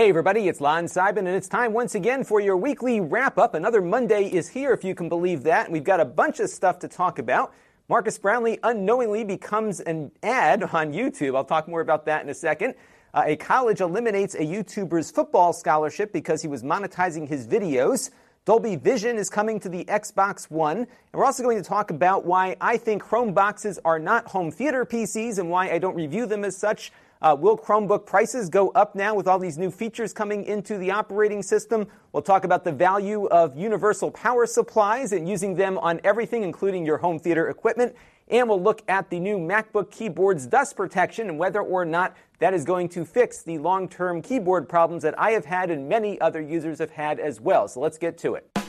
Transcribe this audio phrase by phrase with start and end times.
[0.00, 3.52] Hey everybody, it's Lon Seidman, and it's time once again for your weekly wrap up.
[3.52, 5.70] Another Monday is here, if you can believe that.
[5.70, 7.52] We've got a bunch of stuff to talk about.
[7.86, 11.36] Marques Brownlee unknowingly becomes an ad on YouTube.
[11.36, 12.76] I'll talk more about that in a second.
[13.12, 18.08] Uh, a college eliminates a YouTuber's football scholarship because he was monetizing his videos.
[18.46, 20.78] Dolby Vision is coming to the Xbox One.
[20.78, 24.50] And we're also going to talk about why I think Chrome boxes are not home
[24.50, 26.90] theater PCs and why I don't review them as such.
[27.22, 30.90] Uh, will Chromebook prices go up now with all these new features coming into the
[30.90, 31.86] operating system?
[32.12, 36.86] We'll talk about the value of universal power supplies and using them on everything, including
[36.86, 37.94] your home theater equipment.
[38.28, 42.54] And we'll look at the new MacBook keyboard's dust protection and whether or not that
[42.54, 46.18] is going to fix the long term keyboard problems that I have had and many
[46.22, 47.68] other users have had as well.
[47.68, 48.59] So let's get to it.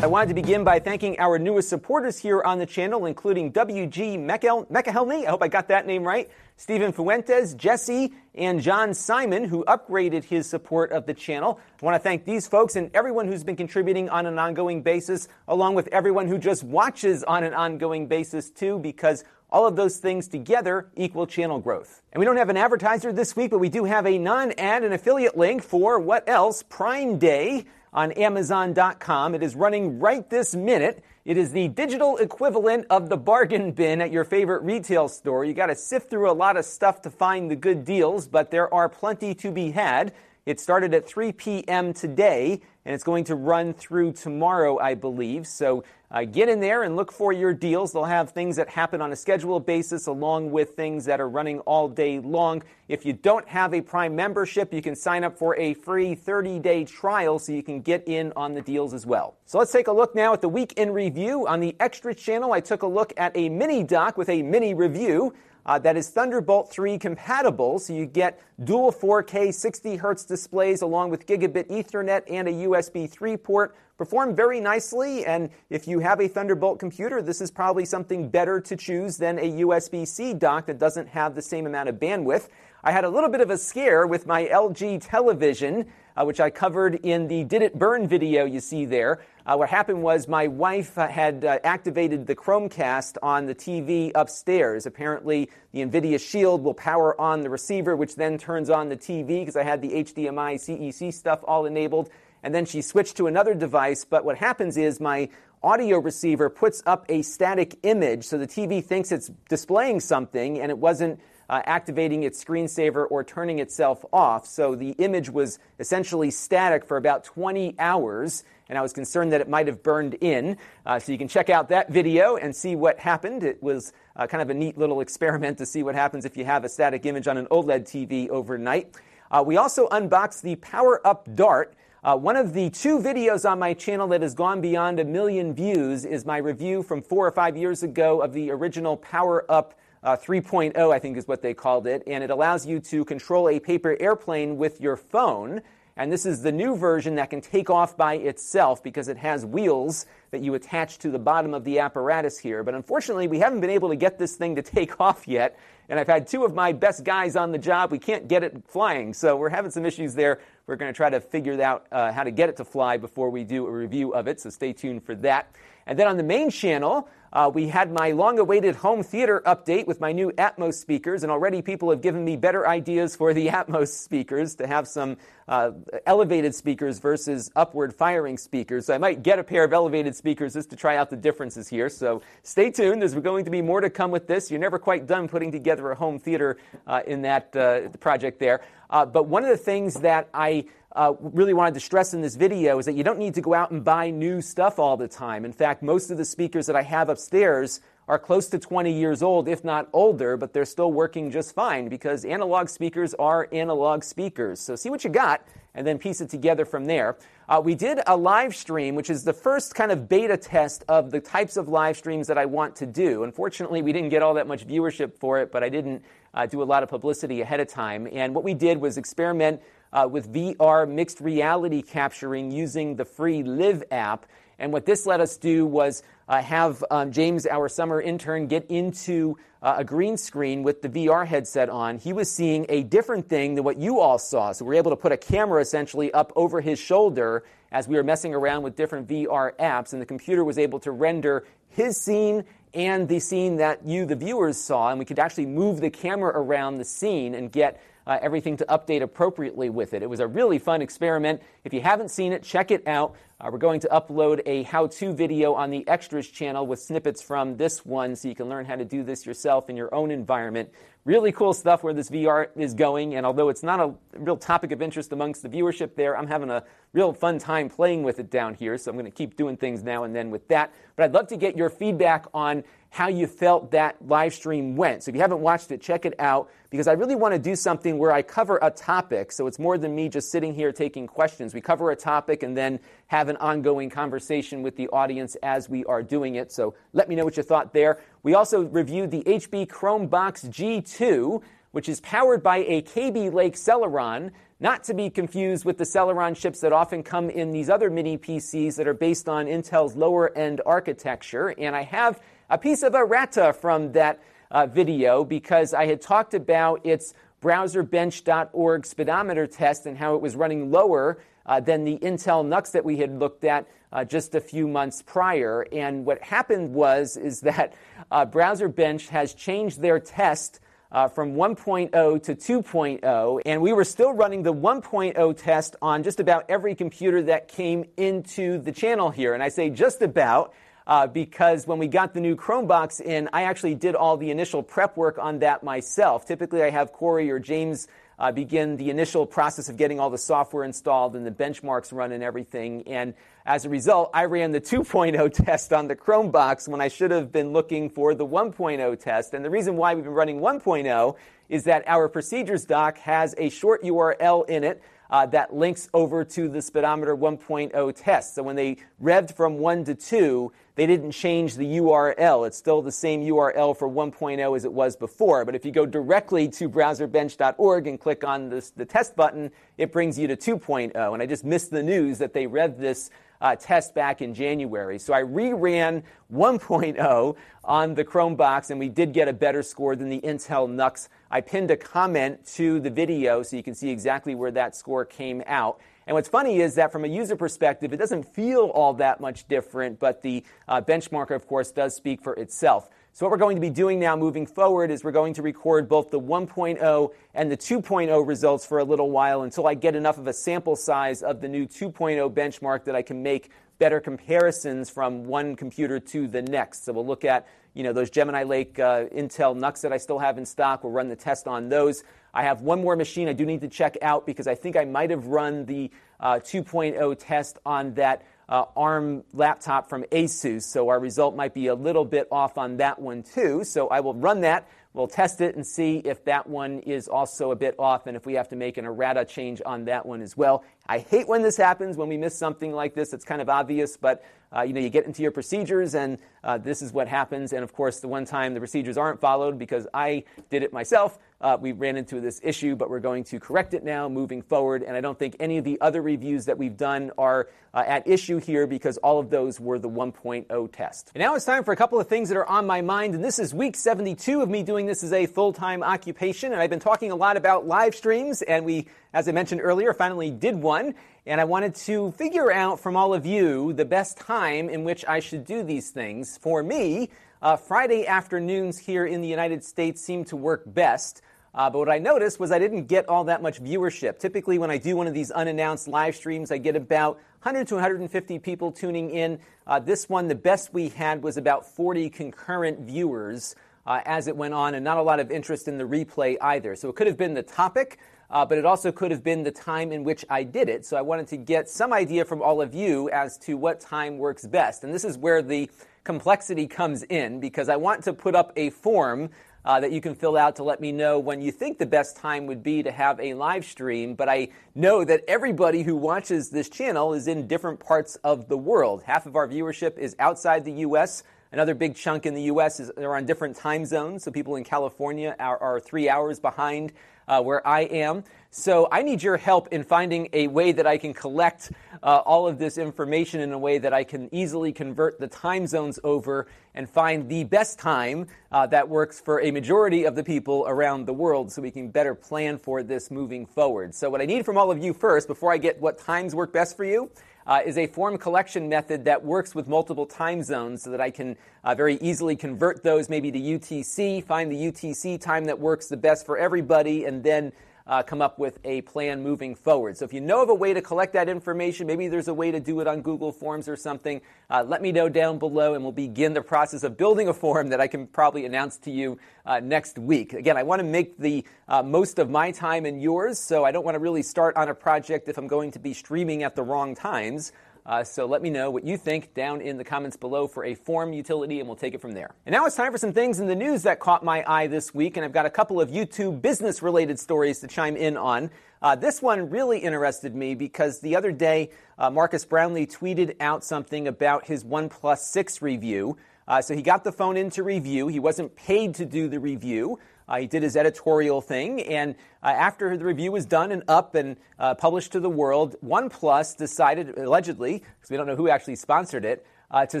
[0.02, 4.18] I wanted to begin by thanking our newest supporters here on the channel, including WG
[4.18, 5.24] McElhenney.
[5.24, 6.28] I hope I got that name right.
[6.56, 11.60] Stephen Fuentes, Jesse, and John Simon, who upgraded his support of the channel.
[11.80, 15.28] I want to thank these folks and everyone who's been contributing on an ongoing basis,
[15.46, 19.98] along with everyone who just watches on an ongoing basis, too, because all of those
[19.98, 22.02] things together equal channel growth.
[22.12, 24.82] And we don't have an advertiser this week, but we do have a non ad
[24.82, 26.64] and affiliate link for what else?
[26.64, 29.34] Prime Day on Amazon.com.
[29.34, 31.04] It is running right this minute.
[31.24, 35.44] It is the digital equivalent of the bargain bin at your favorite retail store.
[35.44, 38.50] You got to sift through a lot of stuff to find the good deals, but
[38.50, 40.14] there are plenty to be had.
[40.44, 41.94] It started at 3 p.m.
[41.94, 45.46] today, and it's going to run through tomorrow, I believe.
[45.46, 47.92] So uh, get in there and look for your deals.
[47.92, 51.60] They'll have things that happen on a scheduled basis along with things that are running
[51.60, 52.64] all day long.
[52.88, 56.58] If you don't have a Prime membership, you can sign up for a free 30
[56.58, 59.36] day trial so you can get in on the deals as well.
[59.46, 61.46] So let's take a look now at the week in review.
[61.46, 64.74] On the Extra channel, I took a look at a mini dock with a mini
[64.74, 65.34] review
[65.64, 71.10] uh, that is Thunderbolt 3 compatible, so you get dual 4K 60 hertz displays along
[71.10, 73.74] with gigabit Ethernet and a USB 3 port.
[73.96, 78.60] Perform very nicely, and if you have a Thunderbolt computer, this is probably something better
[78.60, 82.48] to choose than a USB C dock that doesn't have the same amount of bandwidth.
[82.82, 85.86] I had a little bit of a scare with my LG television,
[86.16, 89.20] uh, which I covered in the Did It Burn video you see there.
[89.44, 94.12] Uh, what happened was my wife uh, had uh, activated the Chromecast on the TV
[94.14, 94.86] upstairs.
[94.86, 99.40] Apparently, the NVIDIA Shield will power on the receiver, which then turns on the TV
[99.40, 102.08] because I had the HDMI CEC stuff all enabled.
[102.44, 104.04] And then she switched to another device.
[104.04, 105.28] But what happens is my
[105.60, 110.70] audio receiver puts up a static image, so the TV thinks it's displaying something, and
[110.70, 114.46] it wasn't uh, activating its screensaver or turning itself off.
[114.46, 119.40] So the image was essentially static for about 20 hours, and I was concerned that
[119.40, 120.56] it might have burned in.
[120.86, 123.44] Uh, so you can check out that video and see what happened.
[123.44, 126.44] It was uh, kind of a neat little experiment to see what happens if you
[126.44, 128.96] have a static image on an OLED TV overnight.
[129.30, 131.74] Uh, we also unboxed the Power Up Dart.
[132.04, 135.54] Uh, one of the two videos on my channel that has gone beyond a million
[135.54, 139.74] views is my review from four or five years ago of the original Power Up
[140.02, 143.48] uh, 3.0, I think is what they called it, and it allows you to control
[143.48, 145.62] a paper airplane with your phone.
[145.96, 149.44] And this is the new version that can take off by itself because it has
[149.44, 152.64] wheels that you attach to the bottom of the apparatus here.
[152.64, 155.58] But unfortunately, we haven't been able to get this thing to take off yet.
[155.90, 157.92] And I've had two of my best guys on the job.
[157.92, 159.12] We can't get it flying.
[159.12, 160.40] So we're having some issues there.
[160.66, 163.28] We're going to try to figure out uh, how to get it to fly before
[163.28, 164.40] we do a review of it.
[164.40, 165.54] So stay tuned for that.
[165.86, 169.86] And then on the main channel, uh, we had my long awaited home theater update
[169.86, 173.46] with my new Atmos speakers, and already people have given me better ideas for the
[173.48, 175.16] Atmos speakers to have some
[175.48, 175.72] uh,
[176.06, 178.86] elevated speakers versus upward firing speakers.
[178.86, 181.68] So I might get a pair of elevated speakers just to try out the differences
[181.68, 181.88] here.
[181.88, 183.00] So stay tuned.
[183.00, 184.50] There's going to be more to come with this.
[184.50, 188.62] You're never quite done putting together a home theater uh, in that uh, project there.
[188.90, 192.36] Uh, but one of the things that I uh, really wanted to stress in this
[192.36, 195.08] video is that you don't need to go out and buy new stuff all the
[195.08, 195.44] time.
[195.44, 199.22] In fact, most of the speakers that I have upstairs are close to 20 years
[199.22, 204.02] old, if not older, but they're still working just fine because analog speakers are analog
[204.02, 204.60] speakers.
[204.60, 207.16] So see what you got and then piece it together from there.
[207.48, 211.10] Uh, we did a live stream, which is the first kind of beta test of
[211.10, 213.24] the types of live streams that I want to do.
[213.24, 216.04] Unfortunately, we didn't get all that much viewership for it, but I didn't
[216.34, 218.08] uh, do a lot of publicity ahead of time.
[218.12, 219.62] And what we did was experiment
[219.92, 224.26] uh, with VR mixed reality capturing using the free LIV app.
[224.58, 228.66] And what this let us do was uh, have um, James, our summer intern, get
[228.70, 231.98] into uh, a green screen with the VR headset on.
[231.98, 234.52] He was seeing a different thing than what you all saw.
[234.52, 237.96] So we were able to put a camera essentially up over his shoulder as we
[237.96, 241.98] were messing around with different VR apps, and the computer was able to render his
[241.98, 245.90] scene and the scene that you, the viewers, saw, and we could actually move the
[245.90, 250.02] camera around the scene and get uh, everything to update appropriately with it.
[250.02, 251.42] It was a really fun experiment.
[251.64, 253.14] If you haven't seen it, check it out.
[253.40, 257.20] Uh, we're going to upload a how to video on the Extras channel with snippets
[257.20, 260.10] from this one so you can learn how to do this yourself in your own
[260.10, 260.70] environment.
[261.04, 264.70] Really cool stuff where this VR is going, and although it's not a real topic
[264.70, 266.62] of interest amongst the viewership there, I'm having a
[266.92, 269.82] real fun time playing with it down here, so I'm going to keep doing things
[269.82, 270.72] now and then with that.
[270.94, 272.62] But I'd love to get your feedback on
[272.92, 275.02] how you felt that live stream went.
[275.02, 277.56] So if you haven't watched it, check it out because I really want to do
[277.56, 279.32] something where I cover a topic.
[279.32, 281.54] So it's more than me just sitting here taking questions.
[281.54, 285.86] We cover a topic and then have an ongoing conversation with the audience as we
[285.86, 286.52] are doing it.
[286.52, 287.98] So let me know what you thought there.
[288.24, 294.32] We also reviewed the HP Chromebox G2, which is powered by a Kaby Lake Celeron
[294.60, 298.18] not to be confused with the Celeron chips that often come in these other mini
[298.18, 301.54] PCs that are based on Intel's lower end architecture.
[301.56, 302.20] And I have
[302.52, 304.20] a piece of errata from that
[304.50, 310.36] uh, video because I had talked about its browserbench.org speedometer test and how it was
[310.36, 314.40] running lower uh, than the Intel NUCs that we had looked at uh, just a
[314.40, 315.66] few months prior.
[315.72, 317.72] And what happened was is that
[318.10, 320.60] uh, BrowserBench has changed their test
[320.92, 326.20] uh, from 1.0 to 2.0, and we were still running the 1.0 test on just
[326.20, 329.32] about every computer that came into the channel here.
[329.32, 330.52] And I say just about
[330.86, 334.62] uh, because when we got the new Chromebox in, I actually did all the initial
[334.62, 336.26] prep work on that myself.
[336.26, 337.88] Typically, I have Corey or James
[338.18, 342.12] uh, begin the initial process of getting all the software installed and the benchmarks run
[342.12, 342.86] and everything.
[342.86, 343.14] And
[343.44, 347.32] as a result, I ran the 2.0 test on the Chromebox when I should have
[347.32, 349.34] been looking for the 1.0 test.
[349.34, 351.16] And the reason why we've been running 1.0
[351.48, 354.82] is that our procedures doc has a short URL in it
[355.12, 358.34] uh, that links over to the speedometer 1.0 test.
[358.34, 362.46] So when they revved from 1 to 2, they didn't change the URL.
[362.46, 365.44] It's still the same URL for 1.0 as it was before.
[365.44, 369.92] But if you go directly to browserbench.org and click on this, the test button, it
[369.92, 371.12] brings you to 2.0.
[371.12, 373.10] And I just missed the news that they revved this
[373.42, 374.98] uh, test back in January.
[374.98, 380.08] So I reran 1.0 on the Chromebox, and we did get a better score than
[380.08, 381.08] the Intel NUCs.
[381.30, 385.04] I pinned a comment to the video so you can see exactly where that score
[385.04, 385.80] came out.
[386.06, 389.46] And what's funny is that from a user perspective, it doesn't feel all that much
[389.48, 392.88] different, but the uh, benchmarker, of course, does speak for itself.
[393.14, 395.86] So, what we're going to be doing now moving forward is we're going to record
[395.86, 400.16] both the 1.0 and the 2.0 results for a little while until I get enough
[400.16, 404.88] of a sample size of the new 2.0 benchmark that I can make better comparisons
[404.88, 406.86] from one computer to the next.
[406.86, 410.18] So, we'll look at you know, those Gemini Lake uh, Intel NUCs that I still
[410.18, 410.82] have in stock.
[410.82, 412.04] We'll run the test on those.
[412.32, 414.86] I have one more machine I do need to check out because I think I
[414.86, 420.64] might have run the uh, 2.0 test on that uh, ARM laptop from Asus.
[420.64, 423.64] So our result might be a little bit off on that one too.
[423.64, 424.68] So I will run that.
[424.92, 428.26] We'll test it and see if that one is also a bit off and if
[428.26, 430.64] we have to make an errata change on that one as well.
[430.86, 433.12] I hate when this happens, when we miss something like this.
[433.12, 434.24] It's kind of obvious, but
[434.54, 437.52] uh, you know, you get into your procedures and uh, this is what happens.
[437.52, 441.18] And of course, the one time the procedures aren't followed because I did it myself,
[441.40, 444.82] uh, we ran into this issue, but we're going to correct it now moving forward.
[444.82, 448.06] And I don't think any of the other reviews that we've done are uh, at
[448.06, 451.10] issue here because all of those were the 1.0 test.
[451.14, 453.14] And now it's time for a couple of things that are on my mind.
[453.14, 456.52] And this is week 72 of me doing this as a full time occupation.
[456.52, 459.92] And I've been talking a lot about live streams, and we, as I mentioned earlier,
[459.92, 460.94] finally did one.
[461.26, 465.04] And I wanted to figure out from all of you the best time in which
[465.06, 466.38] I should do these things.
[466.38, 471.22] For me, uh, Friday afternoons here in the United States seem to work best.
[471.54, 474.18] Uh, but what I noticed was I didn't get all that much viewership.
[474.18, 477.74] Typically, when I do one of these unannounced live streams, I get about 100 to
[477.74, 479.38] 150 people tuning in.
[479.66, 483.54] Uh, this one, the best we had was about 40 concurrent viewers
[483.86, 486.76] uh, as it went on, and not a lot of interest in the replay either.
[486.76, 487.98] So it could have been the topic,
[488.30, 490.86] uh, but it also could have been the time in which I did it.
[490.86, 494.18] So I wanted to get some idea from all of you as to what time
[494.18, 494.84] works best.
[494.84, 495.70] And this is where the
[496.04, 499.30] complexity comes in because I want to put up a form
[499.64, 502.16] uh, that you can fill out to let me know when you think the best
[502.16, 504.14] time would be to have a live stream.
[504.14, 508.56] But I know that everybody who watches this channel is in different parts of the
[508.56, 509.02] world.
[509.04, 512.80] Half of our viewership is outside the U.S., Another big chunk in the U.S.
[512.80, 514.24] is they're on different time zones.
[514.24, 516.92] So people in California are, are three hours behind
[517.28, 518.24] uh, where I am.
[518.50, 522.46] So I need your help in finding a way that I can collect uh, all
[522.48, 526.46] of this information in a way that I can easily convert the time zones over
[526.74, 531.06] and find the best time uh, that works for a majority of the people around
[531.06, 533.94] the world so we can better plan for this moving forward.
[533.94, 536.52] So what I need from all of you first, before I get what times work
[536.52, 537.10] best for you,
[537.46, 541.10] uh, is a form collection method that works with multiple time zones so that I
[541.10, 545.88] can uh, very easily convert those maybe to UTC, find the UTC time that works
[545.88, 547.52] the best for everybody, and then
[547.86, 549.96] uh, come up with a plan moving forward.
[549.96, 552.50] So if you know of a way to collect that information, maybe there's a way
[552.50, 554.20] to do it on Google Forms or something,
[554.50, 557.68] uh, let me know down below and we'll begin the process of building a form
[557.70, 560.32] that I can probably announce to you uh, next week.
[560.32, 563.72] Again, I want to make the uh, most of my time and yours, so I
[563.72, 566.54] don't want to really start on a project if I'm going to be streaming at
[566.54, 567.52] the wrong times.
[567.84, 570.74] Uh, so let me know what you think down in the comments below for a
[570.74, 572.32] form utility, and we'll take it from there.
[572.46, 574.94] And now it's time for some things in the news that caught my eye this
[574.94, 578.50] week, and I've got a couple of YouTube business related stories to chime in on.
[578.80, 583.64] Uh, this one really interested me because the other day, uh, Marques Brownlee tweeted out
[583.64, 586.16] something about his OnePlus 6 review.
[586.46, 588.08] Uh, so he got the phone in to review.
[588.08, 589.98] He wasn't paid to do the review.
[590.28, 594.14] Uh, he did his editorial thing, and uh, after the review was done and up
[594.14, 598.76] and uh, published to the world, OnePlus decided, allegedly, because we don't know who actually
[598.76, 600.00] sponsored it, uh, to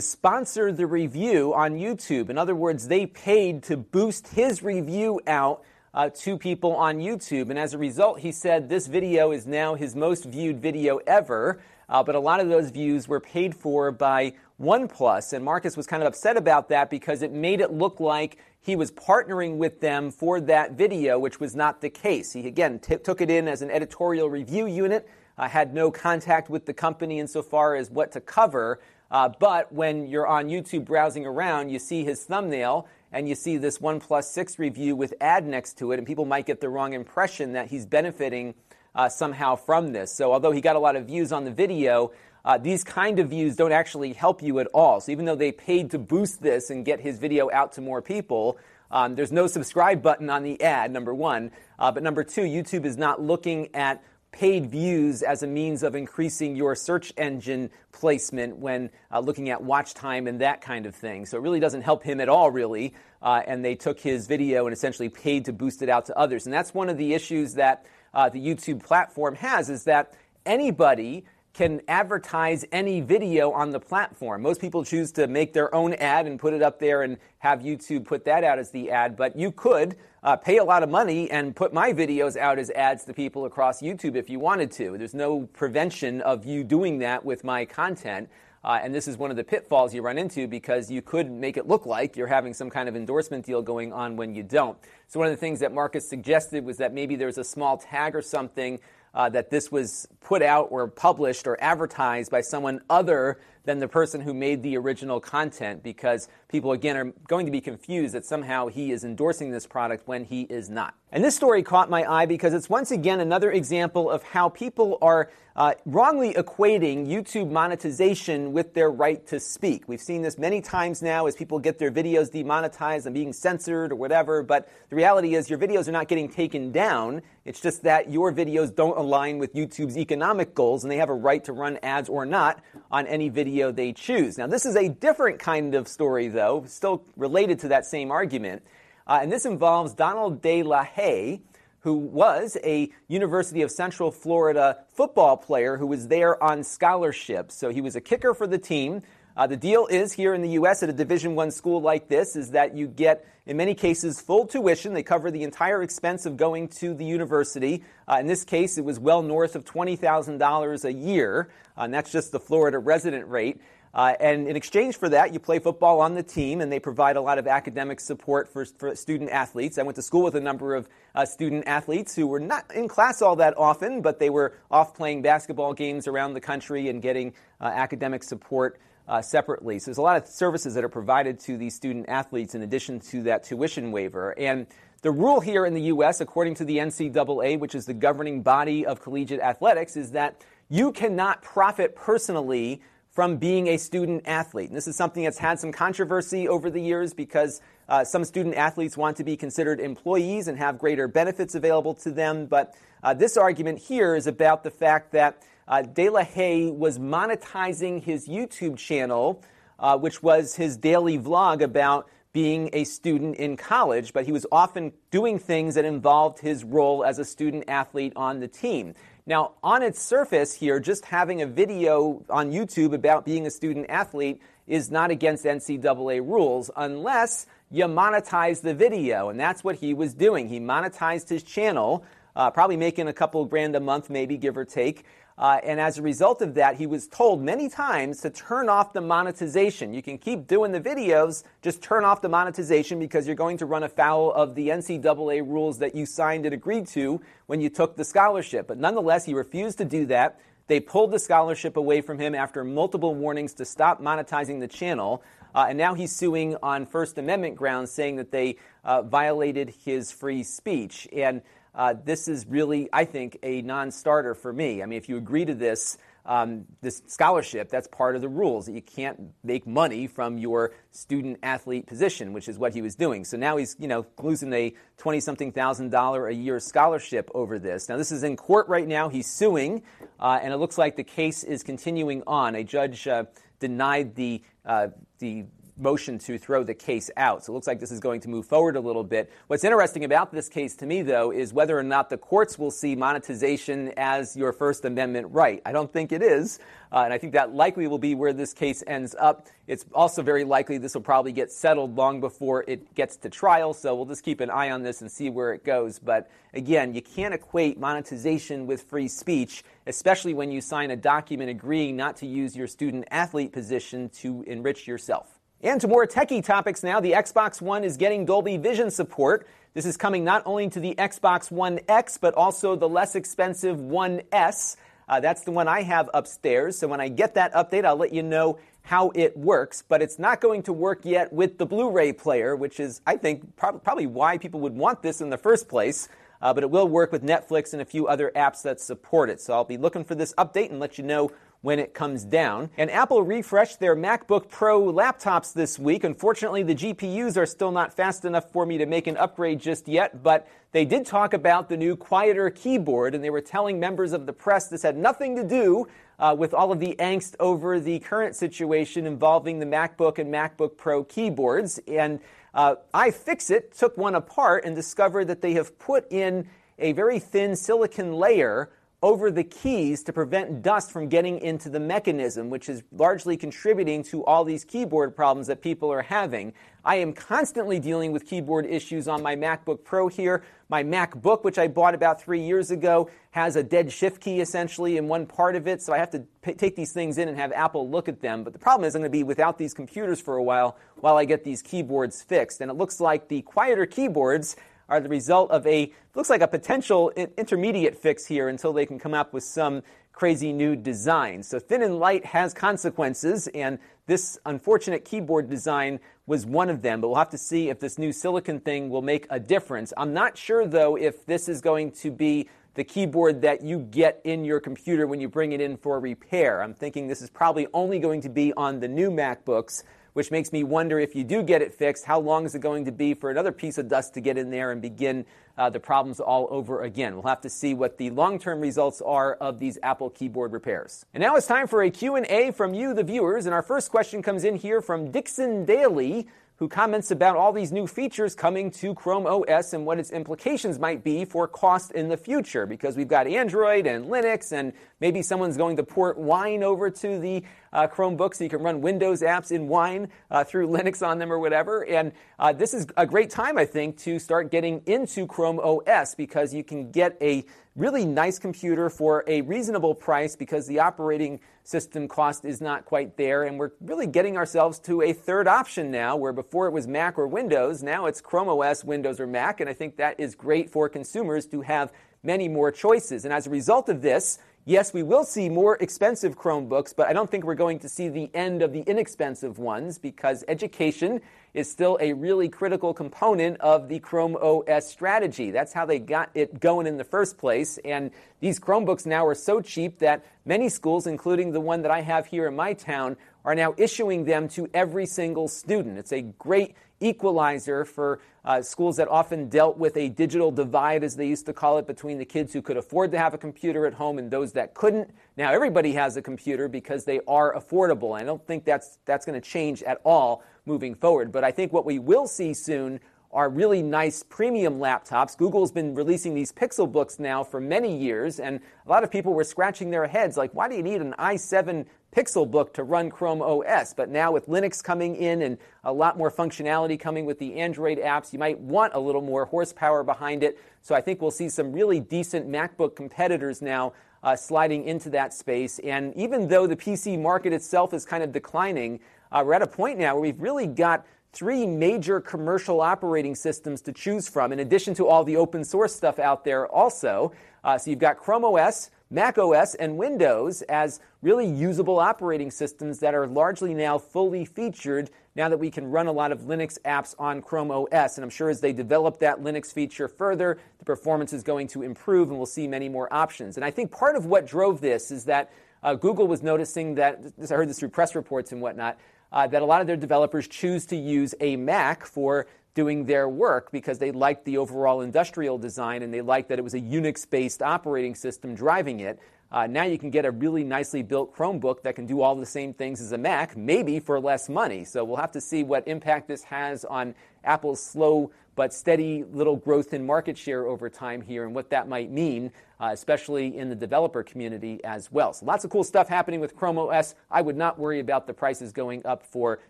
[0.00, 2.28] sponsor the review on YouTube.
[2.28, 5.64] In other words, they paid to boost his review out
[5.94, 7.50] uh, to people on YouTube.
[7.50, 11.60] And as a result, he said this video is now his most viewed video ever.
[11.92, 15.34] Uh, but a lot of those views were paid for by OnePlus.
[15.34, 18.76] And Marques was kind of upset about that because it made it look like he
[18.76, 22.32] was partnering with them for that video, which was not the case.
[22.32, 25.06] He again t- took it in as an editorial review unit,
[25.36, 28.80] uh, had no contact with the company insofar as what to cover.
[29.10, 33.58] Uh, but when you're on YouTube browsing around, you see his thumbnail and you see
[33.58, 36.94] this OnePlus 6 review with ad next to it, and people might get the wrong
[36.94, 38.54] impression that he's benefiting
[38.94, 40.14] uh, somehow from this.
[40.14, 42.12] So, although he got a lot of views on the video,
[42.44, 45.00] uh, these kind of views don't actually help you at all.
[45.00, 48.02] So even though they paid to boost this and get his video out to more
[48.02, 48.58] people,
[48.90, 51.50] um, there's no subscribe button on the ad, number one.
[51.78, 55.94] Uh, but number two, YouTube is not looking at paid views as a means of
[55.94, 60.94] increasing your search engine placement when uh, looking at watch time and that kind of
[60.94, 61.26] thing.
[61.26, 62.94] So it really doesn't help him at all, really.
[63.20, 66.46] Uh, and they took his video and essentially paid to boost it out to others.
[66.46, 70.14] And that's one of the issues that uh, the YouTube platform has is that
[70.46, 74.40] anybody can advertise any video on the platform.
[74.40, 77.60] Most people choose to make their own ad and put it up there and have
[77.60, 80.88] YouTube put that out as the ad, but you could uh, pay a lot of
[80.88, 84.70] money and put my videos out as ads to people across YouTube if you wanted
[84.72, 84.96] to.
[84.96, 88.30] There's no prevention of you doing that with my content.
[88.64, 91.56] Uh, and this is one of the pitfalls you run into because you could make
[91.56, 94.78] it look like you're having some kind of endorsement deal going on when you don't.
[95.08, 98.14] So, one of the things that Marques suggested was that maybe there's a small tag
[98.14, 98.78] or something
[99.14, 103.88] uh, that this was put out or published or advertised by someone other than the
[103.88, 108.24] person who made the original content because people, again, are going to be confused that
[108.24, 110.94] somehow he is endorsing this product when he is not.
[111.12, 114.98] And this story caught my eye because it's once again another example of how people
[115.02, 119.86] are uh, wrongly equating YouTube monetization with their right to speak.
[119.86, 123.92] We've seen this many times now as people get their videos demonetized and being censored
[123.92, 127.20] or whatever, but the reality is your videos are not getting taken down.
[127.44, 131.14] It's just that your videos don't align with YouTube's economic goals and they have a
[131.14, 134.38] right to run ads or not on any video they choose.
[134.38, 138.62] Now, this is a different kind of story, though, still related to that same argument.
[139.06, 141.42] Uh, and this involves Donald De La Haye,
[141.80, 147.50] who was a University of Central Florida football player who was there on scholarship.
[147.50, 149.02] So he was a kicker for the team.
[149.36, 150.82] Uh, the deal is here in the U.S.
[150.82, 154.46] at a Division One school like this is that you get, in many cases, full
[154.46, 154.92] tuition.
[154.92, 157.82] They cover the entire expense of going to the university.
[158.06, 161.48] Uh, in this case, it was well north of twenty thousand dollars a year,
[161.78, 163.60] uh, and that's just the Florida resident rate.
[163.94, 167.16] Uh, and in exchange for that, you play football on the team, and they provide
[167.16, 169.76] a lot of academic support for, for student athletes.
[169.76, 172.88] I went to school with a number of uh, student athletes who were not in
[172.88, 177.02] class all that often, but they were off playing basketball games around the country and
[177.02, 179.78] getting uh, academic support uh, separately.
[179.78, 183.00] So there's a lot of services that are provided to these student athletes in addition
[183.10, 184.38] to that tuition waiver.
[184.38, 184.66] And
[185.02, 188.86] the rule here in the U.S., according to the NCAA, which is the governing body
[188.86, 192.80] of collegiate athletics, is that you cannot profit personally
[193.10, 194.68] from being a student athlete.
[194.68, 198.54] And this is something that's had some controversy over the years because uh, some student
[198.54, 202.46] athletes want to be considered employees and have greater benefits available to them.
[202.46, 206.98] But uh, this argument here is about the fact that uh, De La Haye was
[206.98, 209.42] monetizing his YouTube channel
[209.82, 214.46] uh, which was his daily vlog about being a student in college, but he was
[214.50, 218.94] often doing things that involved his role as a student athlete on the team.
[219.26, 223.90] Now, on its surface here, just having a video on YouTube about being a student
[223.90, 229.30] athlete is not against NCAA rules unless you monetize the video.
[229.30, 230.48] And that's what he was doing.
[230.48, 232.04] He monetized his channel,
[232.36, 235.04] uh, probably making a couple grand a month, maybe give or take.
[235.38, 238.92] Uh, and as a result of that, he was told many times to turn off
[238.92, 239.94] the monetization.
[239.94, 243.66] You can keep doing the videos, just turn off the monetization because you're going to
[243.66, 247.96] run afoul of the NCAA rules that you signed and agreed to when you took
[247.96, 248.68] the scholarship.
[248.68, 250.38] But nonetheless, he refused to do that.
[250.66, 255.22] They pulled the scholarship away from him after multiple warnings to stop monetizing the channel.
[255.54, 260.12] Uh, and now he's suing on First Amendment grounds, saying that they uh, violated his
[260.12, 261.08] free speech.
[261.12, 261.42] And
[261.74, 264.82] uh, this is really, I think, a non starter for me.
[264.82, 268.66] I mean, if you agree to this, um, this scholarship, that's part of the rules.
[268.66, 272.94] That you can't make money from your student athlete position, which is what he was
[272.94, 273.24] doing.
[273.24, 277.58] So now he's, you know, losing a twenty something thousand dollar a year scholarship over
[277.58, 277.88] this.
[277.88, 279.08] Now this is in court right now.
[279.08, 279.82] He's suing,
[280.20, 282.54] uh, and it looks like the case is continuing on.
[282.54, 283.24] A judge uh,
[283.58, 284.88] denied the uh,
[285.22, 285.46] the
[285.82, 287.44] motion to throw the case out.
[287.44, 289.30] So it looks like this is going to move forward a little bit.
[289.48, 292.70] What's interesting about this case to me, though, is whether or not the courts will
[292.70, 295.60] see monetization as your First Amendment right.
[295.66, 296.58] I don't think it is.
[296.92, 299.46] Uh, and I think that likely will be where this case ends up.
[299.66, 303.72] It's also very likely this will probably get settled long before it gets to trial.
[303.72, 305.98] So we'll just keep an eye on this and see where it goes.
[305.98, 311.48] But again, you can't equate monetization with free speech, especially when you sign a document
[311.48, 315.41] agreeing not to use your student athlete position to enrich yourself.
[315.64, 319.46] And to more techie topics now, the Xbox One is getting Dolby Vision support.
[319.74, 323.80] This is coming not only to the Xbox One X, but also the less expensive
[323.80, 324.76] One S.
[325.08, 326.76] Uh, that's the one I have upstairs.
[326.76, 329.84] So when I get that update, I'll let you know how it works.
[329.88, 333.16] But it's not going to work yet with the Blu ray player, which is, I
[333.16, 336.08] think, prob- probably why people would want this in the first place.
[336.40, 339.40] Uh, but it will work with Netflix and a few other apps that support it.
[339.40, 341.30] So I'll be looking for this update and let you know
[341.62, 342.68] when it comes down.
[342.76, 346.04] And Apple refreshed their MacBook Pro laptops this week.
[346.04, 349.88] Unfortunately, the GPUs are still not fast enough for me to make an upgrade just
[349.88, 354.12] yet, but they did talk about the new quieter keyboard, and they were telling members
[354.12, 355.86] of the press this had nothing to do
[356.18, 360.76] uh, with all of the angst over the current situation involving the MacBook and MacBook
[360.76, 361.78] Pro keyboards.
[361.86, 362.20] And
[362.54, 366.48] uh, iFixit took one apart and discovered that they have put in
[366.78, 368.70] a very thin silicon layer
[369.02, 374.02] over the keys to prevent dust from getting into the mechanism, which is largely contributing
[374.04, 376.52] to all these keyboard problems that people are having.
[376.84, 380.44] I am constantly dealing with keyboard issues on my MacBook Pro here.
[380.68, 384.96] My MacBook, which I bought about three years ago, has a dead shift key essentially
[384.96, 387.36] in one part of it, so I have to p- take these things in and
[387.36, 388.44] have Apple look at them.
[388.44, 391.16] But the problem is I'm going to be without these computers for a while while
[391.16, 392.60] I get these keyboards fixed.
[392.60, 394.56] And it looks like the quieter keyboards
[394.88, 398.98] are the result of a looks like a potential intermediate fix here until they can
[398.98, 401.42] come up with some crazy new design.
[401.42, 407.00] So thin and light has consequences, and this unfortunate keyboard design was one of them.
[407.00, 409.92] But we'll have to see if this new silicon thing will make a difference.
[409.96, 414.20] I'm not sure though if this is going to be the keyboard that you get
[414.24, 416.62] in your computer when you bring it in for repair.
[416.62, 420.52] I'm thinking this is probably only going to be on the new MacBooks which makes
[420.52, 423.14] me wonder if you do get it fixed, how long is it going to be
[423.14, 425.24] for another piece of dust to get in there and begin
[425.56, 427.14] uh, the problems all over again?
[427.14, 431.06] We'll have to see what the long-term results are of these Apple keyboard repairs.
[431.14, 433.46] And now it's time for a Q&A from you, the viewers.
[433.46, 436.28] And our first question comes in here from Dixon Daly
[436.62, 440.78] who comments about all these new features coming to Chrome OS and what its implications
[440.78, 442.66] might be for cost in the future.
[442.66, 447.18] Because we've got Android and Linux, and maybe someone's going to port Wine over to
[447.18, 451.18] the uh, Chromebook so you can run Windows apps in Wine uh, through Linux on
[451.18, 451.84] them or whatever.
[451.84, 456.14] And uh, this is a great time, I think, to start getting into Chrome OS
[456.14, 461.40] because you can get a really nice computer for a reasonable price because the operating
[461.64, 463.44] system cost is not quite there.
[463.44, 467.18] And we're really getting ourselves to a third option now, where before it was Mac
[467.18, 469.60] or Windows, now it's Chrome OS, Windows, or Mac.
[469.60, 473.24] And I think that is great for consumers to have many more choices.
[473.24, 477.12] And as a result of this, Yes, we will see more expensive Chromebooks, but I
[477.12, 481.20] don't think we're going to see the end of the inexpensive ones because education
[481.52, 485.50] is still a really critical component of the Chrome OS strategy.
[485.50, 487.80] That's how they got it going in the first place.
[487.84, 492.00] And these Chromebooks now are so cheap that many schools, including the one that I
[492.00, 495.98] have here in my town, are now issuing them to every single student.
[495.98, 501.16] It's a great equalizer for uh, schools that often dealt with a digital divide, as
[501.16, 503.86] they used to call it, between the kids who could afford to have a computer
[503.86, 505.10] at home and those that couldn't.
[505.36, 508.18] Now everybody has a computer because they are affordable.
[508.18, 511.32] I don't think that's, that's going to change at all moving forward.
[511.32, 513.00] But I think what we will see soon
[513.32, 515.36] are really nice premium laptops.
[515.36, 519.32] Google's been releasing these Pixel books now for many years, and a lot of people
[519.32, 523.10] were scratching their heads like, why do you need an i7 Pixel book to run
[523.10, 523.94] Chrome OS?
[523.94, 527.98] But now with Linux coming in and a lot more functionality coming with the Android
[527.98, 530.58] apps, you might want a little more horsepower behind it.
[530.82, 535.32] So I think we'll see some really decent MacBook competitors now uh, sliding into that
[535.32, 535.78] space.
[535.80, 539.66] And even though the PC market itself is kind of declining, uh, we're at a
[539.66, 544.60] point now where we've really got three major commercial operating systems to choose from, in
[544.60, 547.32] addition to all the open source stuff out there also.
[547.64, 552.98] Uh, so you've got Chrome OS, Mac OS, and Windows as really usable operating systems
[553.00, 556.78] that are largely now fully featured now that we can run a lot of Linux
[556.86, 558.16] apps on Chrome OS.
[558.16, 561.82] And I'm sure as they develop that Linux feature further, the performance is going to
[561.82, 563.58] improve and we'll see many more options.
[563.58, 567.20] And I think part of what drove this is that uh, Google was noticing that,
[567.38, 568.98] I heard this through press reports and whatnot,
[569.30, 573.28] uh, that a lot of their developers choose to use a Mac for doing their
[573.28, 576.80] work because they liked the overall industrial design and they liked that it was a
[576.80, 579.18] Unix based operating system driving it.
[579.50, 582.46] Uh, now you can get a really nicely built Chromebook that can do all the
[582.46, 584.82] same things as a Mac, maybe for less money.
[584.82, 589.56] So we'll have to see what impact this has on Apple's slow but steady little
[589.56, 593.68] growth in market share over time here and what that might mean, uh, especially in
[593.68, 595.32] the developer community as well.
[595.32, 597.14] So lots of cool stuff happening with Chrome OS.
[597.30, 599.60] I would not worry about the prices going up for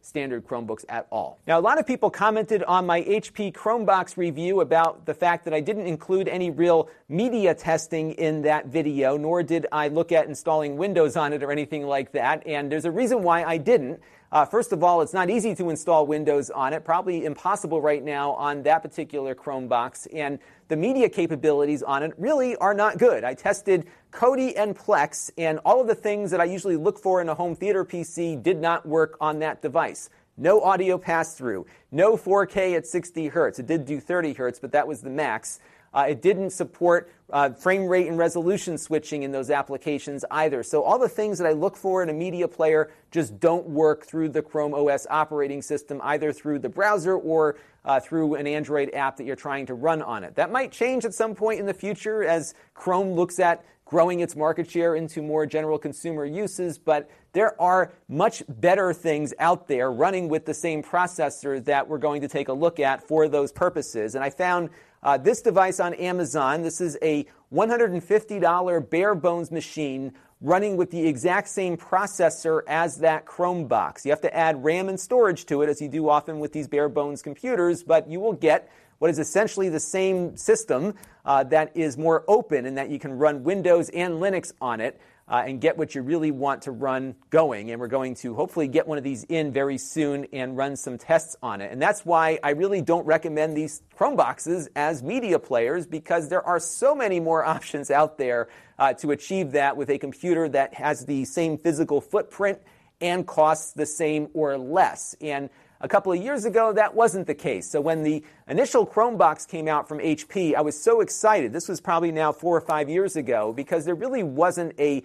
[0.00, 1.38] standard Chromebooks at all.
[1.46, 5.54] Now, a lot of people commented on my HP Chromebox review about the fact that
[5.54, 10.26] I didn't include any real media testing in that video, nor did I look at
[10.26, 12.46] installing Windows on it or anything like that.
[12.46, 14.00] And there's a reason why I didn't.
[14.32, 18.04] Uh, first of all, it's not easy to install Windows on it, probably impossible right
[18.04, 20.06] now on that particular Chromebox.
[20.14, 20.38] And
[20.68, 23.24] the media capabilities on it really are not good.
[23.24, 27.20] I tested Kodi and Plex, and all of the things that I usually look for
[27.20, 30.10] in a home theater PC did not work on that device.
[30.36, 33.58] No audio pass through, no 4K at 60 hertz.
[33.58, 35.58] It did do 30 hertz, but that was the max.
[35.92, 40.62] Uh, it didn't support uh, frame rate and resolution switching in those applications either.
[40.62, 44.06] So all the things that I look for in a media player just don't work
[44.06, 48.94] through the Chrome OS operating system, either through the browser or uh, through an Android
[48.94, 50.34] app that you're trying to run on it.
[50.34, 54.36] That might change at some point in the future as Chrome looks at growing its
[54.36, 59.90] market share into more general consumer uses, but there are much better things out there
[59.90, 63.50] running with the same processor that we're going to take a look at for those
[63.50, 64.14] purposes.
[64.14, 64.70] And I found
[65.02, 71.08] uh, this device on Amazon, this is a $150 bare bones machine running with the
[71.08, 74.04] exact same processor as that Chromebox.
[74.04, 76.68] You have to add RAM and storage to it, as you do often with these
[76.68, 81.74] bare bones computers, but you will get what is essentially the same system uh, that
[81.74, 85.58] is more open and that you can run Windows and Linux on it uh, and
[85.58, 87.70] get what you really want to run going.
[87.70, 90.98] And we're going to hopefully get one of these in very soon and run some
[90.98, 91.72] tests on it.
[91.72, 96.60] And that's why I really don't recommend these Chromeboxes as media players because there are
[96.60, 101.06] so many more options out there uh, to achieve that with a computer that has
[101.06, 102.58] the same physical footprint
[103.00, 105.16] and costs the same or less.
[105.22, 105.48] And
[105.80, 107.70] a couple of years ago, that wasn't the case.
[107.70, 111.52] So when the initial Chromebox came out from HP, I was so excited.
[111.52, 115.02] This was probably now four or five years ago because there really wasn't a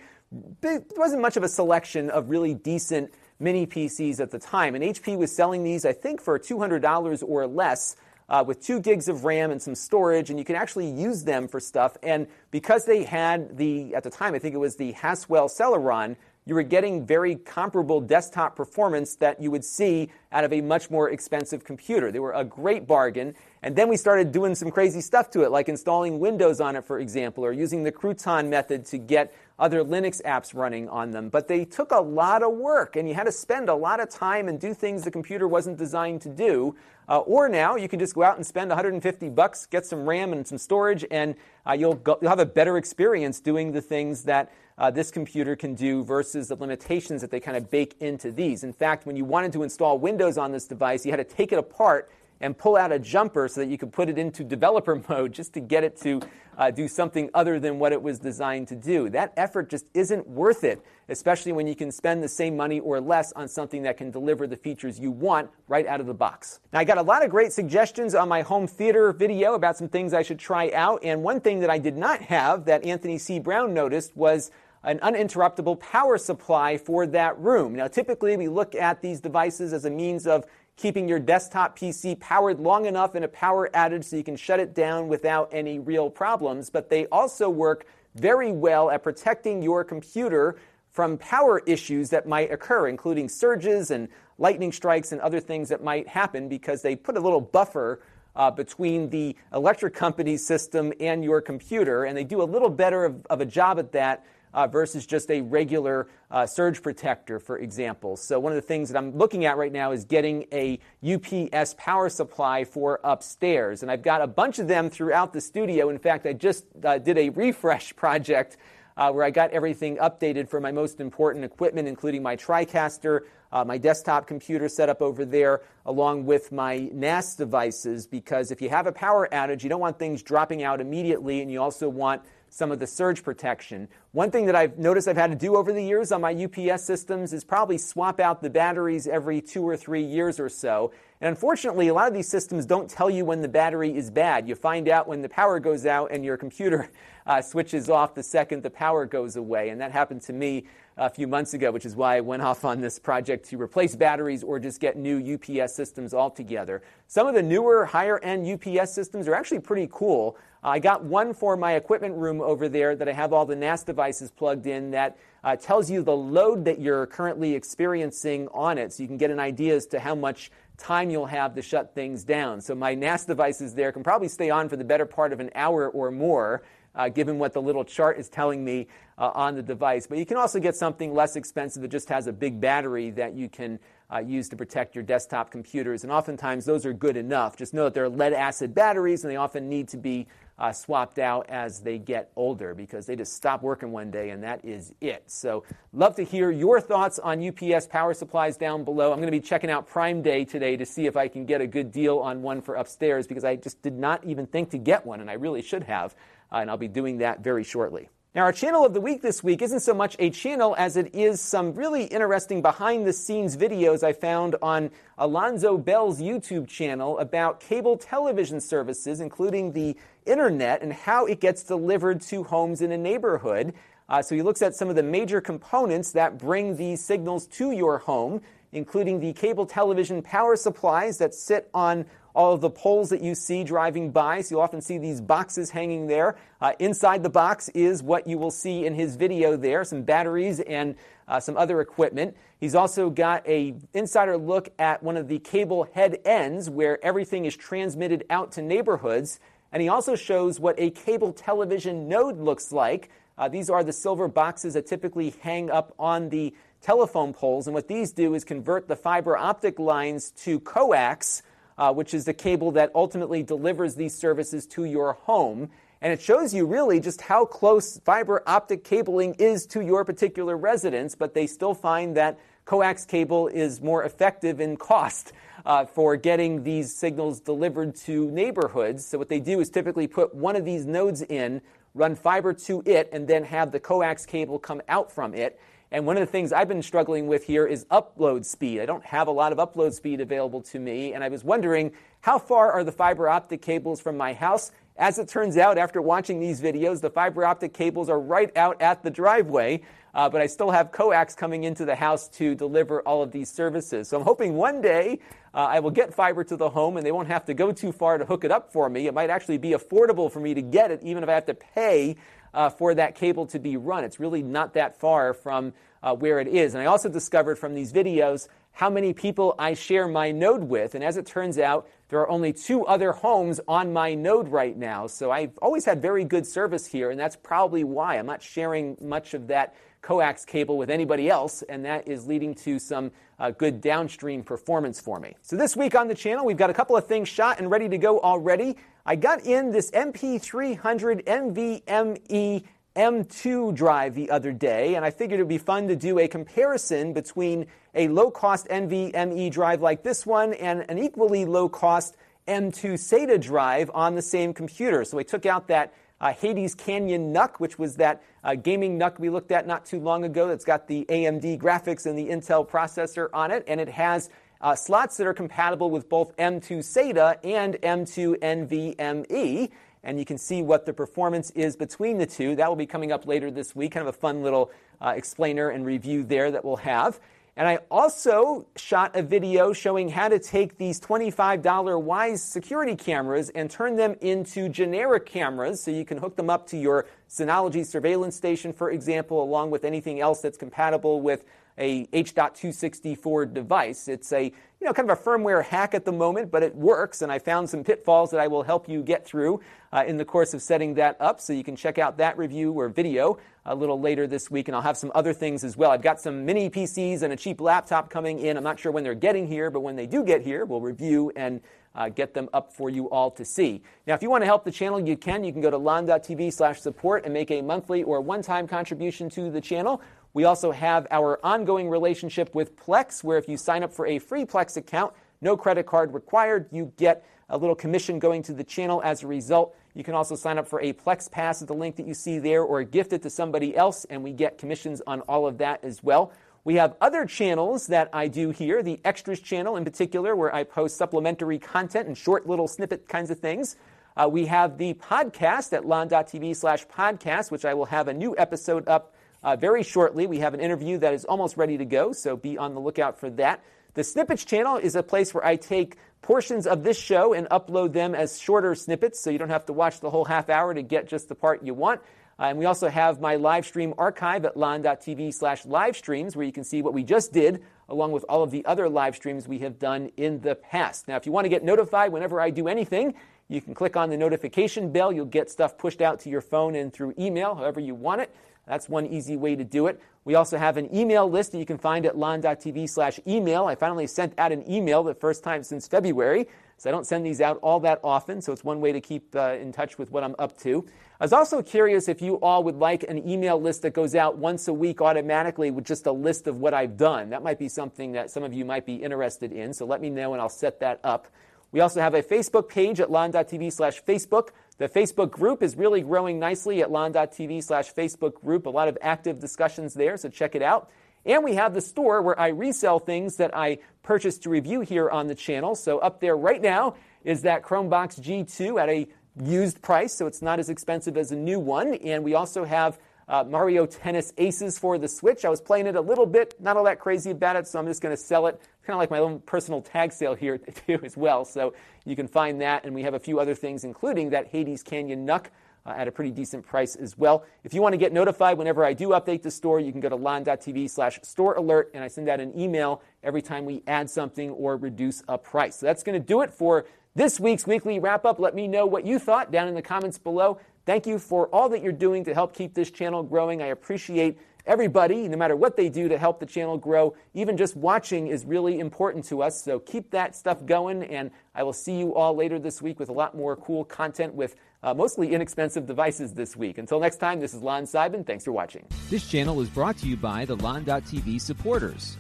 [0.62, 4.76] there wasn't much of a selection of really decent mini PCs at the time.
[4.76, 7.96] And HP was selling these, I think, for $200 or less.
[8.28, 11.48] Uh, with two gigs of RAM and some storage, and you can actually use them
[11.48, 11.96] for stuff.
[12.02, 16.16] And because they had the, at the time, I think it was the Haswell Celeron,
[16.48, 20.92] you were getting very comparable desktop performance that you would see out of a much
[20.92, 22.12] more expensive computer.
[22.12, 23.34] They were a great bargain.
[23.64, 26.86] And then we started doing some crazy stuff to it, like installing Windows on it,
[26.86, 31.30] for example, or using the crouton method to get other Linux apps running on them.
[31.30, 34.10] But they took a lot of work, and you had to spend a lot of
[34.10, 36.76] time and do things the computer wasn't designed to do.
[37.10, 40.32] Uh, or now you can just go out and spend 150 bucks, get some RAM
[40.32, 41.34] and some storage, and
[41.68, 45.56] uh, you'll, go, you'll have a better experience doing the things that uh, this computer
[45.56, 48.64] can do versus the limitations that they kind of bake into these.
[48.64, 51.52] In fact, when you wanted to install Windows on this device, you had to take
[51.52, 52.12] it apart
[52.42, 55.54] and pull out a jumper so that you could put it into developer mode just
[55.54, 56.22] to get it to
[56.58, 59.10] uh, do something other than what it was designed to do.
[59.10, 63.02] That effort just isn't worth it, especially when you can spend the same money or
[63.02, 66.62] less on something that can deliver the features you want right out of the box.
[66.72, 69.90] Now, I got a lot of great suggestions on my home theater video about some
[69.90, 73.18] things I should try out, and one thing that I did not have that Anthony
[73.18, 73.40] C.
[73.40, 74.52] Brown noticed was
[74.86, 77.76] an uninterruptible power supply for that room.
[77.76, 80.46] Now, typically we look at these devices as a means of
[80.78, 84.60] keeping your desktop PC powered long enough in a power outage so you can shut
[84.60, 89.84] it down without any real problems, but they also work very well at protecting your
[89.84, 90.58] computer
[90.92, 95.84] from power issues that might occur, including surges and lightning strikes and other things that
[95.84, 98.02] might happen because they put a little buffer
[98.36, 103.06] uh, between the electric company's system and your computer, and they do a little better
[103.06, 107.60] of, of a job at that uh, versus just a regular uh, surge protector, for
[107.60, 108.16] example.
[108.16, 111.76] So, one of the things that I'm looking at right now is getting a UPS
[111.78, 113.84] power supply for upstairs.
[113.84, 115.90] And I've got a bunch of them throughout the studio.
[115.90, 118.58] In fact, I just uh, did a refresh project.
[118.98, 123.66] Uh, where I got everything updated for my most important equipment, including my TriCaster, uh,
[123.66, 128.08] my desktop computer set up over there, along with my NAS devices.
[128.08, 131.52] Because if you have a power outage, you don't want things dropping out immediately, and
[131.52, 132.22] you also want
[132.56, 133.86] some of the surge protection.
[134.14, 136.86] One thing that I've noticed I've had to do over the years on my UPS
[136.86, 140.94] systems is probably swap out the batteries every two or three years or so.
[141.20, 144.48] And unfortunately, a lot of these systems don't tell you when the battery is bad.
[144.48, 146.90] You find out when the power goes out and your computer
[147.26, 149.70] uh, switches off the second the power goes away.
[149.70, 150.66] And that happened to me
[150.98, 153.96] a few months ago, which is why I went off on this project to replace
[153.96, 156.82] batteries or just get new UPS systems altogether.
[157.08, 160.38] Some of the newer, higher end UPS systems are actually pretty cool.
[160.64, 163.84] I got one for my equipment room over there that I have all the NAS
[163.84, 168.92] devices plugged in that uh, tells you the load that you're currently experiencing on it
[168.92, 171.94] so you can get an idea as to how much time you'll have to shut
[171.94, 172.62] things down.
[172.62, 175.52] So my NAS devices there can probably stay on for the better part of an
[175.56, 176.64] hour or more.
[176.96, 180.08] Uh, given what the little chart is telling me uh, on the device.
[180.08, 183.34] But you can also get something less expensive that just has a big battery that
[183.34, 183.80] you can
[184.14, 186.04] uh, use to protect your desktop computers.
[186.04, 187.58] And oftentimes those are good enough.
[187.58, 190.28] Just know that they're lead acid batteries and they often need to be
[190.58, 194.42] uh, swapped out as they get older because they just stop working one day and
[194.44, 195.24] that is it.
[195.28, 199.12] So, love to hear your thoughts on UPS power supplies down below.
[199.12, 201.60] I'm going to be checking out Prime Day today to see if I can get
[201.60, 204.78] a good deal on one for upstairs because I just did not even think to
[204.78, 206.16] get one and I really should have.
[206.52, 208.10] Uh, and I'll be doing that very shortly.
[208.36, 211.16] Now, our channel of the week this week isn't so much a channel as it
[211.16, 217.18] is some really interesting behind the scenes videos I found on Alonzo Bell's YouTube channel
[217.20, 222.92] about cable television services, including the internet and how it gets delivered to homes in
[222.92, 223.74] a neighborhood.
[224.10, 227.72] Uh, so he looks at some of the major components that bring these signals to
[227.72, 228.42] your home,
[228.74, 232.06] including the cable television power supplies that sit on
[232.36, 234.42] all of the poles that you see driving by.
[234.42, 236.38] So you'll often see these boxes hanging there.
[236.62, 240.60] Uh, inside the box is what you will see in his video there, some batteries
[240.60, 240.96] and
[241.28, 242.36] uh, some other equipment.
[242.60, 247.46] He's also got a insider look at one of the cable head ends where everything
[247.46, 249.40] is transmitted out to neighborhoods.
[249.72, 253.10] And he also shows what a cable television node looks like.
[253.38, 257.68] Uh, these are the silver boxes that typically hang up on the telephone poles.
[257.68, 261.42] And what these do is convert the fiber optic lines to coax,
[261.78, 265.70] uh, which is the cable that ultimately delivers these services to your home.
[266.02, 270.56] And it shows you really just how close fiber optic cabling is to your particular
[270.56, 275.34] residence, but they still find that coax cable is more effective in cost
[275.66, 279.06] uh, for getting these signals delivered to neighborhoods.
[279.06, 281.62] So, what they do is typically put one of these nodes in,
[281.94, 285.60] run fiber to it, and then have the coax cable come out from it.
[285.96, 288.82] And one of the things I've been struggling with here is upload speed.
[288.82, 291.94] I don't have a lot of upload speed available to me, and I was wondering
[292.20, 294.74] how far are the fiber optic cables from my house?
[294.98, 298.82] As it turns out, after watching these videos, the fiber optic cables are right out
[298.82, 299.84] at the driveway,
[300.16, 303.52] uh, but I still have coax coming into the house to deliver all of these
[303.52, 304.08] services.
[304.08, 305.20] So I'm hoping one day
[305.54, 307.92] uh, I will get fiber to the home and they won't have to go too
[307.92, 309.08] far to hook it up for me.
[309.08, 311.54] It might actually be affordable for me to get it, even if I have to
[311.54, 312.16] pay
[312.54, 314.06] uh, for that cable to be run.
[314.06, 316.74] It's really not that far from uh, where it is.
[316.74, 320.96] And I also discovered from these videos how many people I share my node with.
[320.96, 324.76] And as it turns out, there are only two other homes on my node right
[324.76, 325.08] now.
[325.08, 328.98] So I've always had very good service here, and that's probably why I'm not sharing
[329.02, 329.76] much of that
[330.06, 335.02] coax cable with anybody else, and that is leading to some uh, good downstream performance
[335.02, 335.34] for me.
[335.42, 337.90] So this week on the channel, we've got a couple of things shot and ready
[337.90, 338.78] to go already.
[339.04, 342.64] I got in this MP300 NVMe
[342.96, 346.28] M2 drive the other day, and I figured it would be fun to do a
[346.28, 347.66] comparison between
[347.96, 352.16] a low cost NVMe drive like this one and an equally low cost
[352.48, 355.04] M2 SATA drive on the same computer.
[355.04, 359.20] So I took out that uh, Hades Canyon NUC, which was that uh, gaming NUC
[359.20, 362.68] we looked at not too long ago that's got the AMD graphics and the Intel
[362.68, 364.30] processor on it, and it has
[364.62, 369.70] uh, slots that are compatible with both M2 SATA and M2 NVMe.
[370.04, 372.56] and you can see what the performance is between the two.
[372.56, 375.70] That will be coming up later this week, kind of a fun little uh, explainer
[375.70, 377.20] and review there that we'll have.
[377.58, 383.50] And I also shot a video showing how to take these $25 Wyze security cameras
[383.50, 387.86] and turn them into generic cameras so you can hook them up to your Synology
[387.86, 391.46] surveillance station, for example, along with anything else that's compatible with
[391.78, 394.10] a H.264 device.
[394.10, 394.52] It's a
[394.86, 397.40] you know kind of a firmware hack at the moment, but it works, and I
[397.40, 399.60] found some pitfalls that I will help you get through
[399.92, 401.42] uh, in the course of setting that up.
[401.42, 404.76] So you can check out that review or video a little later this week, and
[404.76, 405.90] I'll have some other things as well.
[405.90, 408.58] I've got some mini PCs and a cheap laptop coming in.
[408.58, 411.32] I'm not sure when they're getting here, but when they do get here, we'll review
[411.36, 411.62] and
[411.96, 413.82] uh, get them up for you all to see.
[414.06, 415.44] Now, if you want to help the channel, you can.
[415.44, 419.50] You can go to lon.tv slash support and make a monthly or one-time contribution to
[419.50, 420.00] the channel.
[420.36, 424.20] We also have our ongoing relationship with Plex, where if you sign up for a
[424.20, 428.66] free Plex account, no credit card required, you get a little commission going to the
[428.66, 429.74] channel as a result.
[429.94, 432.38] You can also sign up for a Plex Pass at the link that you see
[432.38, 435.82] there or gift it to somebody else, and we get commissions on all of that
[435.86, 436.34] as well.
[436.66, 440.66] We have other channels that I do here, the Extras channel in particular, where I
[440.66, 443.78] post supplementary content and short little snippet kinds of things.
[444.18, 448.36] Uh, we have the podcast at lon.tv slash podcast, which I will have a new
[448.38, 449.15] episode up
[449.46, 450.26] uh, very shortly.
[450.26, 453.20] We have an interview that is almost ready to go, so be on the lookout
[453.20, 453.64] for that.
[453.94, 457.94] The Snippets channel is a place where I take portions of this show and upload
[457.94, 460.82] them as shorter snippets, so you don't have to watch the whole half hour to
[460.82, 462.02] get just the part you want.
[462.40, 466.46] Uh, and we also have my live stream archive at lon.tv slash live streams, where
[466.46, 469.48] you can see what we just did, along with all of the other live streams
[469.48, 471.08] we have done in the past.
[471.08, 473.14] Now, if you want to get notified whenever I do anything,
[473.48, 475.14] you can click on the notification bell.
[475.14, 478.36] You'll get stuff pushed out to your phone and through email, however you want it.
[478.68, 480.02] That's one easy way to do it.
[480.24, 483.66] We also have an email list that you can find at lon.tv slash email.
[483.66, 486.48] I finally sent out an email the first time since February,
[486.78, 489.36] so I don't send these out all that often, so it's one way to keep
[489.36, 490.84] uh, in touch with what I'm up to.
[491.20, 494.38] I was also curious if you all would like an email list that goes out
[494.38, 497.30] once a week automatically with just a list of what I've done.
[497.30, 500.10] That might be something that some of you might be interested in, so let me
[500.10, 501.28] know and I'll set that up.
[501.76, 504.52] We also have a Facebook page at lon.tv slash Facebook.
[504.78, 508.66] The Facebook group is really growing nicely at lon.tv slash Facebook group.
[508.66, 510.90] A lot of active discussions there, so check it out.
[511.26, 515.10] And we have the store where I resell things that I purchased to review here
[515.10, 515.76] on the channel.
[515.76, 519.06] So up there right now is that Chromebox G2 at a
[519.44, 521.96] used price, so it's not as expensive as a new one.
[521.96, 525.46] And we also have uh, Mario Tennis Aces for the Switch.
[525.46, 527.88] I was playing it a little bit, not all that crazy about it, so I'm
[527.88, 528.62] just going to sell it.
[528.86, 531.46] Kind of like my own personal tag sale here too as well.
[531.46, 531.74] So
[532.06, 535.26] you can find that, and we have a few other things, including that Hades Canyon
[535.26, 535.48] NUC.
[535.88, 537.46] Uh, at a pretty decent price as well.
[537.64, 540.10] If you want to get notified whenever I do update the store, you can go
[540.10, 544.10] to lon.tv slash store alert, and I send out an email every time we add
[544.10, 545.76] something or reduce a price.
[545.76, 548.40] So that's going to do it for this week's weekly wrap up.
[548.40, 550.60] Let me know what you thought down in the comments below.
[550.88, 553.62] Thank you for all that you're doing to help keep this channel growing.
[553.62, 557.16] I appreciate everybody, no matter what they do to help the channel grow.
[557.34, 559.64] Even just watching is really important to us.
[559.64, 563.10] So keep that stuff going, and I will see you all later this week with
[563.10, 566.78] a lot more cool content with uh, mostly inexpensive devices this week.
[566.78, 568.26] Until next time, this is Lon Seidman.
[568.26, 568.86] Thanks for watching.
[569.10, 572.18] This channel is brought to you by the Lon.TV supporters,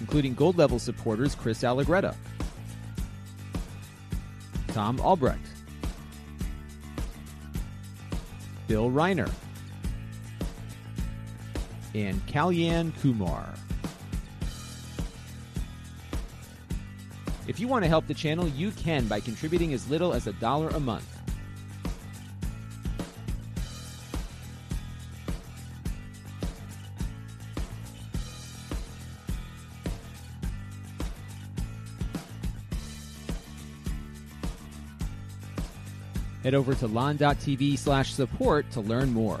[0.00, 2.14] including gold level supporters Chris Allegretta,
[4.68, 5.40] Tom Albrecht.
[8.68, 9.30] Bill Reiner,
[11.94, 13.54] and Kalyan Kumar.
[17.46, 20.32] If you want to help the channel, you can by contributing as little as a
[20.34, 21.18] dollar a month.
[36.42, 39.40] Head over to lon.tv slash support to learn more.